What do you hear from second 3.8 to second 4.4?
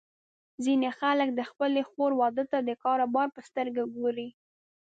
ګوري.